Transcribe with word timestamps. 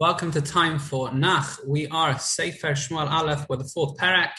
Welcome 0.00 0.32
to 0.32 0.40
Time 0.40 0.80
for 0.80 1.14
Nach. 1.14 1.56
We 1.64 1.86
are 1.86 2.18
Sefer 2.18 2.72
Shmuel 2.72 3.08
Aleph 3.08 3.48
with 3.48 3.60
the 3.60 3.64
fourth 3.64 3.96
parak. 3.96 4.32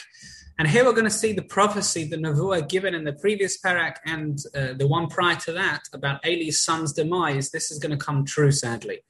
And 0.58 0.66
here 0.66 0.86
we're 0.86 0.92
going 0.92 1.04
to 1.04 1.10
see 1.10 1.34
the 1.34 1.42
prophecy, 1.42 2.04
the 2.04 2.16
Nevuah 2.16 2.66
given 2.66 2.94
in 2.94 3.04
the 3.04 3.12
previous 3.12 3.60
parak 3.60 3.96
and 4.06 4.38
uh, 4.54 4.72
the 4.72 4.86
one 4.86 5.06
prior 5.06 5.36
to 5.36 5.52
that 5.52 5.82
about 5.92 6.24
Eli's 6.24 6.62
son's 6.62 6.94
demise. 6.94 7.50
This 7.50 7.70
is 7.70 7.78
going 7.78 7.96
to 7.96 8.02
come 8.02 8.24
true, 8.24 8.50
sadly. 8.50 9.00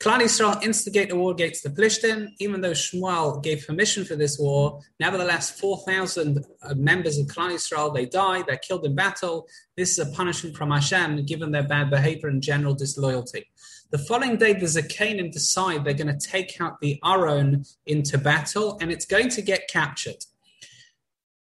Klal 0.00 0.20
Yisrael 0.20 0.62
instigate 0.62 1.12
a 1.12 1.16
war 1.16 1.32
against 1.32 1.62
the 1.62 1.68
Plishtim, 1.68 2.28
even 2.40 2.62
though 2.62 2.72
Shmuel 2.72 3.42
gave 3.42 3.66
permission 3.66 4.04
for 4.06 4.16
this 4.16 4.38
war. 4.38 4.80
Nevertheless, 4.98 5.50
4,000 5.60 6.44
uh, 6.62 6.74
members 6.74 7.18
of 7.18 7.26
Klal 7.26 7.52
Yisrael, 7.52 7.94
they 7.94 8.06
die, 8.06 8.42
they're 8.42 8.56
killed 8.56 8.86
in 8.86 8.94
battle. 8.94 9.46
This 9.76 9.98
is 9.98 9.98
a 9.98 10.12
punishment 10.12 10.56
from 10.56 10.70
Hashem, 10.70 11.26
given 11.26 11.52
their 11.52 11.62
bad 11.68 11.90
behavior 11.90 12.28
and 12.28 12.42
general 12.42 12.74
disloyalty. 12.74 13.46
The 13.90 13.98
following 13.98 14.38
day, 14.38 14.54
the 14.54 14.66
Zakanim 14.66 15.30
decide 15.30 15.84
they're 15.84 15.94
going 15.94 16.18
to 16.18 16.26
take 16.26 16.60
out 16.60 16.80
the 16.80 16.98
Aron 17.04 17.64
into 17.86 18.18
battle, 18.18 18.78
and 18.80 18.90
it's 18.90 19.06
going 19.06 19.28
to 19.28 19.42
get 19.42 19.68
captured. 19.68 20.24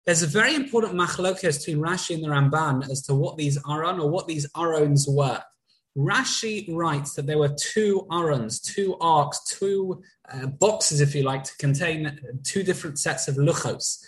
There's 0.06 0.23
a 0.23 0.28
very 0.28 0.55
important 0.55 0.95
machlokas 0.95 1.59
between 1.59 1.78
Rashi 1.84 2.14
and 2.14 2.23
the 2.23 2.28
Ramban 2.28 2.88
as 2.88 3.02
to 3.02 3.14
what 3.14 3.37
these 3.37 3.59
Aron 3.69 3.98
or 3.98 4.09
what 4.09 4.28
these 4.28 4.47
Arons 4.52 5.09
were. 5.09 5.42
Rashi 5.98 6.73
writes 6.73 7.14
that 7.14 7.27
there 7.27 7.38
were 7.38 7.56
two 7.59 8.06
Arons, 8.12 8.62
two 8.62 8.97
arks, 9.00 9.42
two 9.48 10.02
uh, 10.33 10.47
boxes, 10.47 11.00
if 11.00 11.12
you 11.14 11.24
like, 11.24 11.42
to 11.42 11.56
contain 11.59 12.20
two 12.45 12.62
different 12.62 13.00
sets 13.00 13.27
of 13.27 13.34
luchos. 13.34 14.05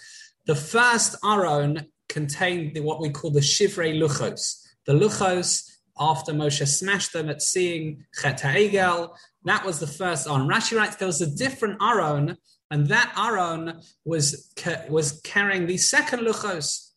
The 0.47 0.55
first 0.55 1.17
Aron 1.25 1.87
contained 2.09 2.77
the, 2.77 2.81
what 2.81 3.01
we 3.01 3.11
call 3.11 3.31
the 3.31 3.41
Shivrei 3.41 3.99
luchos. 3.99 4.65
The 4.87 4.93
luchos 4.93 5.69
after 6.01 6.33
Moshe 6.33 6.67
smashed 6.67 7.13
them 7.13 7.29
at 7.29 7.43
seeing 7.43 8.05
Chet 8.21 8.41
Egel. 8.41 9.17
That 9.45 9.65
was 9.65 9.79
the 9.79 9.87
first 9.87 10.27
Aron. 10.29 10.49
Rashi 10.49 10.77
writes 10.77 10.97
there 10.97 11.07
was 11.07 11.21
a 11.21 11.37
different 11.37 11.83
Aron, 11.83 12.37
and 12.71 12.87
that 12.89 13.13
Aron 13.17 13.81
was, 14.05 14.53
was 14.89 15.21
carrying 15.23 15.67
the 15.67 15.77
second 15.77 16.21
Luchos. 16.21 16.91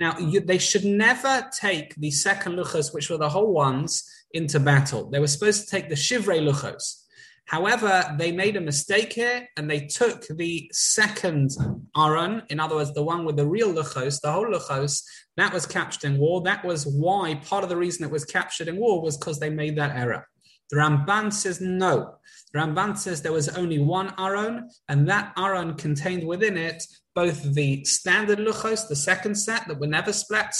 Now, 0.00 0.18
you, 0.18 0.40
they 0.40 0.58
should 0.58 0.84
never 0.84 1.48
take 1.58 1.94
the 1.96 2.10
second 2.10 2.52
Luchos, 2.56 2.94
which 2.94 3.10
were 3.10 3.16
the 3.16 3.28
whole 3.28 3.52
ones, 3.52 4.08
into 4.32 4.60
battle. 4.60 5.08
They 5.10 5.18
were 5.18 5.26
supposed 5.26 5.64
to 5.64 5.70
take 5.70 5.88
the 5.88 5.94
Shivrei 5.94 6.46
Luchos. 6.46 7.04
However, 7.48 8.14
they 8.18 8.30
made 8.30 8.56
a 8.56 8.60
mistake 8.60 9.14
here 9.14 9.48
and 9.56 9.70
they 9.70 9.86
took 9.86 10.26
the 10.28 10.70
second 10.72 11.52
Aron, 11.96 12.42
in 12.50 12.60
other 12.60 12.76
words, 12.76 12.92
the 12.92 13.02
one 13.02 13.24
with 13.24 13.36
the 13.36 13.46
real 13.46 13.72
Luchos, 13.72 14.20
the 14.20 14.30
whole 14.30 14.46
Luchos, 14.46 15.02
that 15.38 15.54
was 15.54 15.64
captured 15.64 16.04
in 16.08 16.18
war. 16.18 16.42
That 16.42 16.62
was 16.62 16.86
why 16.86 17.36
part 17.36 17.64
of 17.64 17.70
the 17.70 17.76
reason 17.76 18.04
it 18.04 18.10
was 18.10 18.26
captured 18.26 18.68
in 18.68 18.76
war 18.76 19.00
was 19.00 19.16
because 19.16 19.40
they 19.40 19.48
made 19.48 19.76
that 19.76 19.96
error. 19.96 20.28
The 20.70 20.76
Ramban 20.76 21.32
says 21.32 21.58
no. 21.58 22.16
The 22.52 22.58
Ramban 22.58 22.98
says 22.98 23.22
there 23.22 23.32
was 23.32 23.48
only 23.48 23.78
one 23.78 24.12
Aron, 24.18 24.68
and 24.90 25.08
that 25.08 25.32
Aron 25.38 25.74
contained 25.74 26.26
within 26.28 26.58
it 26.58 26.82
both 27.14 27.42
the 27.54 27.82
standard 27.84 28.38
Luchos, 28.38 28.88
the 28.88 28.94
second 28.94 29.34
set 29.36 29.66
that 29.68 29.80
were 29.80 29.86
never 29.86 30.12
split, 30.12 30.54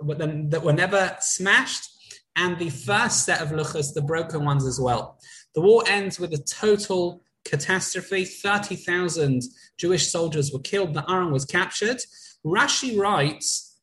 that 0.00 0.62
were 0.64 0.72
never 0.72 1.16
smashed, 1.20 1.88
and 2.34 2.58
the 2.58 2.70
first 2.70 3.24
set 3.24 3.40
of 3.40 3.50
Luchos, 3.50 3.94
the 3.94 4.02
broken 4.02 4.44
ones 4.44 4.66
as 4.66 4.80
well. 4.80 5.18
The 5.56 5.62
war 5.62 5.82
ends 5.88 6.20
with 6.20 6.34
a 6.34 6.38
total 6.38 7.22
catastrophe. 7.46 8.26
30,000 8.26 9.42
Jewish 9.78 10.08
soldiers 10.08 10.52
were 10.52 10.60
killed. 10.60 10.92
The 10.92 11.10
Aron 11.10 11.32
was 11.32 11.46
captured. 11.46 11.96
Rashi 12.44 12.98
writes 12.98 13.78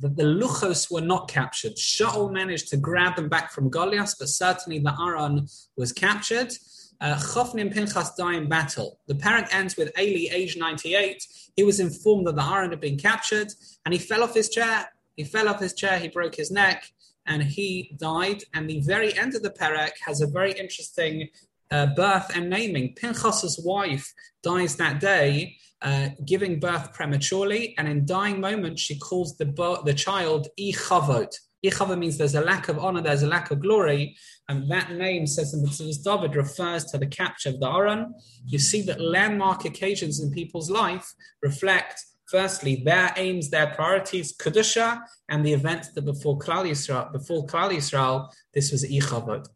that 0.00 0.16
the 0.16 0.24
Luchos 0.24 0.92
were 0.92 1.00
not 1.00 1.26
captured. 1.30 1.76
Shaul 1.76 2.30
managed 2.30 2.68
to 2.68 2.76
grab 2.76 3.16
them 3.16 3.30
back 3.30 3.50
from 3.52 3.70
Goliath, 3.70 4.16
but 4.18 4.28
certainly 4.28 4.80
the 4.80 4.94
Aron 5.00 5.48
was 5.78 5.92
captured. 5.92 6.52
Uh, 7.00 7.18
and 7.56 7.72
Pinchas 7.72 8.14
die 8.14 8.34
in 8.34 8.48
battle. 8.48 8.98
The 9.06 9.14
parak 9.14 9.48
ends 9.50 9.78
with 9.78 9.98
Eli, 9.98 10.28
age 10.30 10.58
98. 10.58 11.26
He 11.56 11.62
was 11.62 11.80
informed 11.80 12.26
that 12.26 12.36
the 12.36 12.44
Aron 12.44 12.70
had 12.70 12.80
been 12.80 12.98
captured 12.98 13.48
and 13.86 13.94
he 13.94 13.98
fell 13.98 14.22
off 14.22 14.34
his 14.34 14.50
chair. 14.50 14.90
He 15.16 15.24
fell 15.24 15.48
off 15.48 15.60
his 15.60 15.72
chair, 15.72 15.98
he 15.98 16.08
broke 16.08 16.34
his 16.34 16.50
neck 16.50 16.92
and 17.28 17.42
he 17.42 17.94
died. 18.00 18.42
And 18.54 18.68
the 18.68 18.80
very 18.80 19.16
end 19.16 19.34
of 19.36 19.42
the 19.42 19.50
parak 19.50 19.92
has 20.04 20.20
a 20.20 20.26
very 20.26 20.52
interesting 20.52 21.28
uh, 21.70 21.86
birth 21.94 22.34
and 22.34 22.50
naming. 22.50 22.94
Pinchas's 22.94 23.60
wife 23.64 24.12
dies 24.42 24.76
that 24.76 25.00
day, 25.00 25.56
uh, 25.82 26.08
giving 26.24 26.58
birth 26.58 26.92
prematurely, 26.92 27.74
and 27.78 27.86
in 27.86 28.06
dying 28.06 28.40
moment 28.40 28.78
she 28.78 28.98
calls 28.98 29.36
the 29.36 29.44
the 29.84 29.94
child 29.94 30.48
Ichavot. 30.58 31.32
Ichavod 31.64 31.98
means 31.98 32.16
there's 32.16 32.36
a 32.36 32.40
lack 32.40 32.68
of 32.68 32.78
honor, 32.78 33.02
there's 33.02 33.24
a 33.24 33.28
lack 33.28 33.50
of 33.50 33.60
glory, 33.60 34.16
and 34.48 34.70
that 34.70 34.92
name 34.92 35.26
says 35.26 35.52
in 35.52 35.64
Metzudas 35.64 36.02
David 36.02 36.36
refers 36.36 36.84
to 36.86 36.98
the 36.98 37.06
capture 37.06 37.50
of 37.50 37.60
the 37.60 37.68
Aron. 37.68 38.14
You 38.46 38.58
see 38.58 38.82
that 38.82 39.00
landmark 39.00 39.64
occasions 39.64 40.20
in 40.20 40.30
people's 40.30 40.70
life 40.70 41.12
reflect 41.42 42.00
Firstly, 42.28 42.82
their 42.84 43.12
aims, 43.16 43.48
their 43.48 43.68
priorities, 43.68 44.36
Kedusha, 44.36 45.00
and 45.30 45.44
the 45.44 45.54
events 45.54 45.92
that 45.92 46.02
before 46.02 46.38
Klal 46.38 46.68
Yisrael, 46.68 47.10
before 47.10 47.46
Klal 47.46 47.72
Yisrael, 47.72 48.30
this 48.52 48.70
was 48.70 48.84
Ichavod. 48.84 49.46